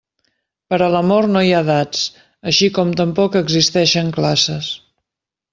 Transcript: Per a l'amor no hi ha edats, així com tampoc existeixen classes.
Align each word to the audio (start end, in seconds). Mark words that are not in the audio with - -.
Per 0.73 0.77
a 0.85 0.87
l'amor 0.93 1.27
no 1.35 1.43
hi 1.47 1.51
ha 1.57 1.59
edats, 1.65 2.01
així 2.53 2.71
com 2.79 2.97
tampoc 3.03 3.39
existeixen 3.43 4.11
classes. 4.21 4.73